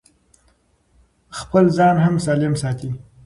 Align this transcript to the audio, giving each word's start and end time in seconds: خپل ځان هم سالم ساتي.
خپل 1.39 1.63
ځان 1.77 1.95
هم 2.05 2.15
سالم 2.25 2.53
ساتي. 2.61 2.89